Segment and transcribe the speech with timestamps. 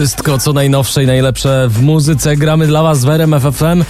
[0.00, 3.84] Wszystko co najnowsze i najlepsze w muzyce gramy dla Was w RMF FM.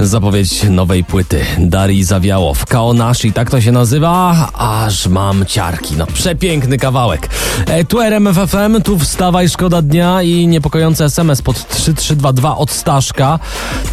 [0.00, 2.66] Zapowiedź nowej płyty Darii Zawiałow.
[2.66, 4.48] Kaonashi, tak to się nazywa?
[4.54, 5.94] Aż mam ciarki.
[5.96, 7.28] No przepiękny kawałek.
[7.66, 13.38] E, tu RMF FM, tu wstawaj szkoda dnia i niepokojący SMS pod 3322 od Staszka.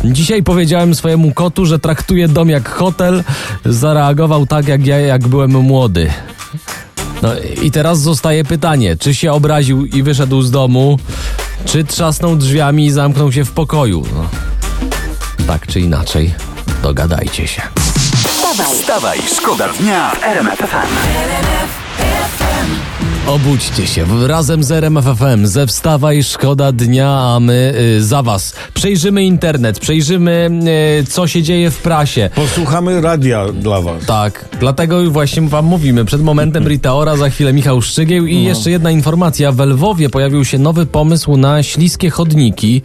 [0.04, 3.23] Dzisiaj powiedziałem swojemu kotu, że traktuje dom jak hotel.
[3.66, 6.12] Zareagował tak jak ja, jak byłem młody.
[7.22, 7.30] No
[7.63, 10.99] i teraz zostaje pytanie, czy się obraził i wyszedł z domu,
[11.66, 14.05] czy trzasnął drzwiami i zamknął się w pokoju.
[14.13, 14.30] No,
[15.48, 16.34] tak czy inaczej,
[16.84, 17.62] dogadajcie się.
[18.27, 20.59] Wstawaj, Wstawaj, szkoda dnia w RMF.
[23.30, 28.54] Obudźcie się razem z RMFFM, ze Wstawaj Szkoda Dnia, a my y, za Was.
[28.74, 30.50] Przejrzymy internet, przejrzymy
[31.02, 32.30] y, co się dzieje w prasie.
[32.36, 34.05] Posłuchamy radia dla was.
[34.05, 36.05] Tak, dlatego właśnie wam mówimy.
[36.05, 39.52] Przed momentem Rita Ora, za chwilę Michał Szczygieł i jeszcze jedna informacja.
[39.52, 42.82] W Lwowie pojawił się nowy pomysł na śliskie chodniki.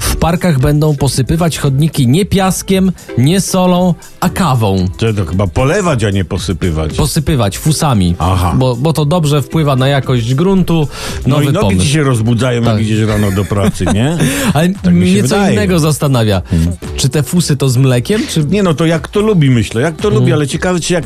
[0.00, 4.88] W parkach będą posypywać chodniki nie piaskiem, nie solą, a kawą.
[4.96, 6.94] To, to chyba polewać, a nie posypywać.
[6.94, 8.54] Posypywać fusami, Aha.
[8.56, 10.88] bo, bo to dobrze wpływa na jakość gruntu.
[11.26, 11.82] no Nowy i nogi pomysł.
[11.86, 12.72] ci się rozbudzają, Tak.
[12.72, 14.16] jak idziesz rano do pracy, nie?
[14.54, 15.52] Ale się mnie co wydaje.
[15.52, 16.42] innego zastanawia.
[16.96, 19.82] Czy te fusy to z mlekiem, czy Nie no, to jak to lubi, myślę.
[19.82, 21.04] Jak to lubi, ale ciekawe, czy jak,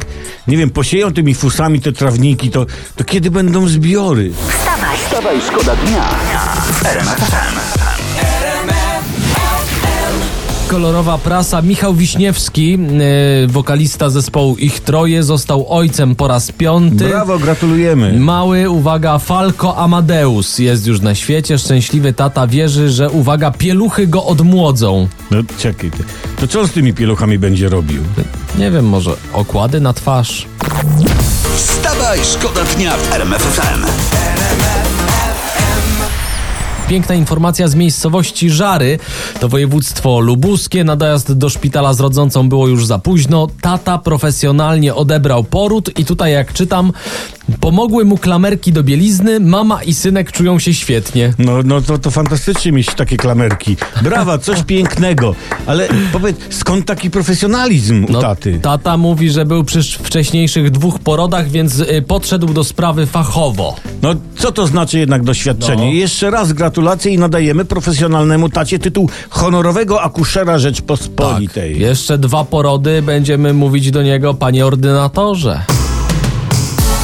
[0.49, 4.33] nie wiem, posieją tymi fusami te trawniki, to, to kiedy będą zbiory?
[4.49, 4.99] wstawaj.
[5.07, 6.03] Wstawaj, szkoda dnia
[6.73, 7.88] FM.
[10.69, 11.63] Kolorowa prasa.
[11.63, 17.09] Michał Wiśniewski, yy, wokalista zespołu Ich Troje, został ojcem po raz piąty.
[17.09, 18.19] Brawo, gratulujemy.
[18.19, 21.59] Mały, uwaga, Falco Amadeus jest już na świecie.
[21.59, 25.09] Szczęśliwy tata wierzy, że, uwaga, pieluchy go odmłodzą.
[25.31, 26.05] No czekaj, ty.
[26.41, 28.03] to co on z tymi pieluchami będzie robił?
[28.59, 30.47] Nie wiem, może okłady na twarz.
[31.57, 34.18] Wstawaj, szkoda dnia w RMF FM.
[36.89, 38.99] Piękna informacja z miejscowości Żary.
[39.41, 40.85] To województwo lubuskie.
[40.85, 43.47] Na dojazd do szpitala z rodzącą było już za późno.
[43.61, 46.93] Tata profesjonalnie odebrał poród i tutaj jak czytam,
[47.61, 49.41] pomogły mu klamerki do bielizny.
[49.41, 51.33] Mama i synek czują się świetnie.
[51.39, 53.77] No, no to, to fantastycznie mieć takie klamerki.
[54.03, 55.35] Brawa, coś pięknego.
[55.67, 58.59] Ale powiedz, skąd taki profesjonalizm u No, taty?
[58.63, 63.77] Tata mówi, że był przy wcześniejszych dwóch porodach, więc y, podszedł do sprawy fachowo.
[64.03, 65.87] No, co to znaczy jednak doświadczenie?
[65.87, 65.93] No.
[65.93, 71.81] Jeszcze raz gratulacje i nadajemy profesjonalnemu tacie tytuł honorowego akuszera Rzeczpospolitej.
[71.81, 75.78] Jeszcze dwa porody, będziemy mówić do niego, panie ordynatorze.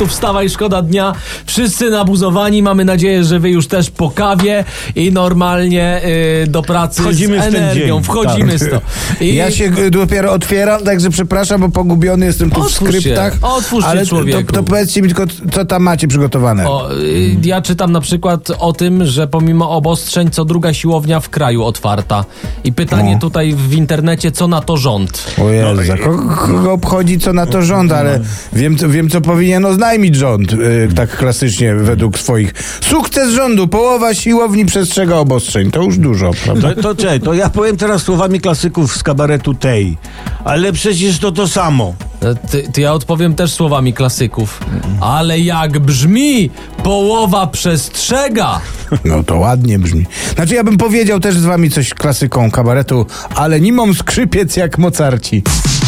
[0.00, 1.12] Tu wstawaj, szkoda dnia.
[1.46, 2.62] Wszyscy nabuzowani.
[2.62, 4.64] Mamy nadzieję, że wy już też po kawie
[4.96, 6.00] i normalnie
[6.44, 7.94] y, do pracy Wchodzimy z w ten energią.
[7.96, 8.04] dzień.
[8.04, 8.60] Wchodzimy Tak.
[8.60, 8.80] z to.
[9.24, 13.36] I Ja się dopiero otwieram, także przepraszam, bo pogubiony jestem tu Otwórz w się, skryptach.
[13.42, 14.42] otwórz się, ale człowieku.
[14.42, 15.22] To, to powiedzcie mi tylko,
[15.52, 16.68] co tam macie przygotowane.
[16.68, 21.28] O, y, ja czytam na przykład o tym, że pomimo obostrzeń co druga siłownia w
[21.28, 22.24] kraju otwarta.
[22.64, 23.18] I pytanie No.
[23.20, 25.24] tutaj w internecie, co na to rząd?
[25.42, 28.20] O Jezu, za kogo, obchodzi, co na to rząd, ale
[28.52, 32.52] wiem, co, wiem, co powinien oznajmić rząd, y, tak klasycznie według swoich.
[32.80, 36.74] Sukces rządu, połowa siłowni przestrzega obostrzeń, to już dużo, prawda?
[36.74, 39.98] To, to, czekaj, to ja powiem teraz słowami klasyków z kabaretu tej.
[40.44, 41.94] Ale przecież to to samo.
[42.22, 44.60] E, Ty, ty ja odpowiem też słowami klasyków.
[45.00, 46.50] Ale jak brzmi,
[46.82, 48.60] połowa przestrzega.
[49.04, 50.06] No to ładnie brzmi.
[50.34, 54.78] Znaczy ja bym powiedział też z wami coś klasyką kabaretu, ale nie mam skrzypiec jak
[54.78, 55.42] mocarci.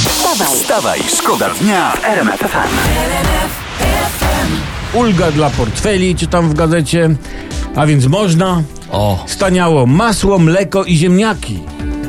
[0.08, 3.61] Wstawaj, Wstawaj, szkoda dnia w RMF FM.
[4.94, 7.10] Ulga dla portfeli, czy tam w gazecie.
[7.76, 8.62] A więc można.
[8.90, 11.58] O, Staniało masło, mleko i ziemniaki.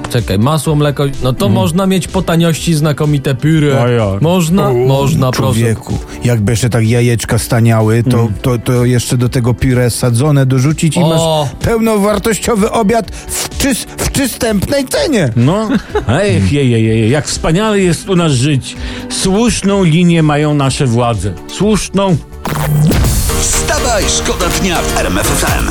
[0.10, 3.72] czekaj, masło, mleko, no to można mieć po taniości znakomite puree.
[3.84, 4.22] A jak?
[4.22, 5.60] Można, można, proszę.
[5.60, 10.98] Człowieku, jakby jeszcze tak jajeczka staniały, to, to, to jeszcze do tego puree sadzone dorzucić
[10.98, 11.10] i O!
[11.10, 15.30] masz pełnowartościowy obiad w, czys, w przystępnej cenie.
[15.36, 15.70] No,
[16.10, 18.76] ej, jej, jej, jej, jak wspaniale jest u nas żyć.
[19.10, 21.34] Słuszną linię mają nasze władze.
[21.48, 22.18] Słuszną.
[23.42, 25.70] Wstawaj, szkoda dnia w RMF FM.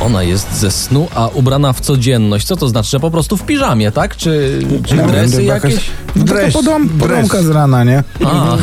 [0.00, 2.46] Ona jest ze snu, a ubrana w codzienność.
[2.46, 4.16] Co to znaczy, że po prostu w piżamie, tak?
[4.16, 5.90] Czy, czy dresy jakieś?
[6.16, 7.46] No to podom, podomka dreszcz.
[7.46, 8.02] z rana, nie?
[8.24, 8.56] A,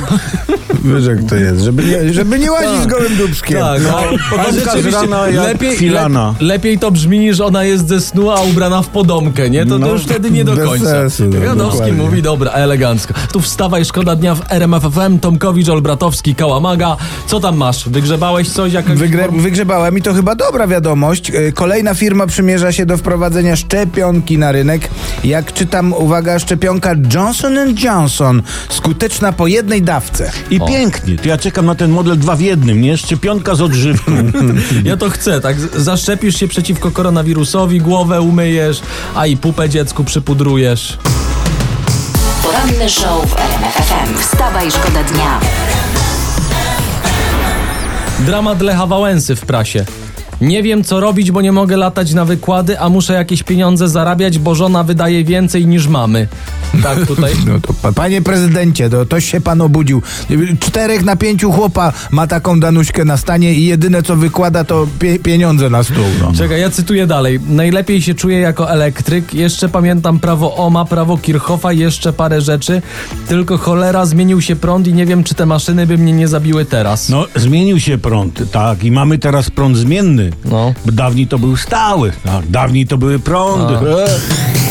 [0.85, 3.59] Wiesz jak to jest, żeby nie, żeby nie łazić z gołym dubskiem.
[3.59, 3.99] tak, no,
[4.29, 5.07] Podomka z rzeczywiście
[5.41, 6.35] lepiej, filana.
[6.39, 9.65] le, lepiej to brzmi niż ona jest ze snu, a ubrana w podomkę, nie?
[9.65, 10.85] To, No, to już wtedy nie do końca.
[10.85, 12.03] sensu, no, Janowski dokładnie.
[12.03, 13.13] mówi, dobra, elegancko.
[13.33, 16.97] Tu wstawaj, szkoda dnia w RMFFM, Tomkowicz, Olbratowski, Kałamaga.
[17.27, 17.89] Co tam masz?
[17.89, 18.73] Wygrzebałeś coś?
[18.73, 18.93] Jaka...
[18.93, 21.29] Wygre, wygrzebałem i to chyba dobra wiadomość.
[21.29, 24.89] Yy, Kolejna firma przymierza się do wprowadzenia szczepionki na rynek.
[25.23, 27.40] Jak czytam, uwaga, szczepionka Johnson
[27.83, 28.41] Johnson.
[28.69, 30.31] Skuteczna po jednej dawce.
[30.49, 31.15] I pięknie.
[31.15, 32.97] To ja czekam na ten model dwa w jednym, nie?
[32.97, 34.11] Szczepionka z odżywką.
[34.83, 35.59] Ja to chcę, tak?
[35.59, 38.81] Zaszczepisz się przeciwko koronawirusowi, głowę umyjesz,
[39.15, 40.97] a i pupę dziecku przypudrujesz.
[42.43, 44.17] Poranny show w RMFFM.
[44.19, 45.39] Wstawaj, szkoda dnia.
[48.19, 49.85] Dramat Lecha Wałęsy w prasie.
[50.41, 54.39] Nie wiem co robić, bo nie mogę latać na wykłady, a muszę jakieś pieniądze zarabiać,
[54.39, 56.27] bo żona wydaje więcej niż mamy.
[56.91, 57.33] Tak tutaj.
[57.47, 60.01] No to pa- panie prezydencie, to, to się pan obudził.
[60.59, 65.19] Czterech na pięciu chłopa ma taką danuśkę na stanie i jedyne co wykłada to pie,
[65.19, 66.05] pieniądze na stół.
[66.21, 66.31] No.
[66.37, 67.39] Czekaj, ja cytuję dalej.
[67.49, 69.33] Najlepiej się czuję jako elektryk.
[69.33, 72.81] Jeszcze pamiętam prawo Oma, prawo Kirchhoffa, jeszcze parę rzeczy.
[73.27, 76.65] Tylko cholera, zmienił się prąd i nie wiem, czy te maszyny by mnie nie zabiły
[76.65, 77.09] teraz.
[77.09, 78.83] No, zmienił się prąd, tak.
[78.83, 80.31] I mamy teraz prąd zmienny.
[80.45, 80.73] No.
[80.85, 82.11] Bo Dawniej to był stały.
[82.23, 82.47] Tak.
[82.47, 83.73] Dawniej to były prądy.
[83.73, 84.70] E.